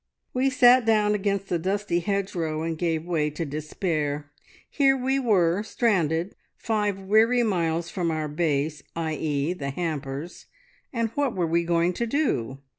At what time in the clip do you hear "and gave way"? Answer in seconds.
2.63-3.29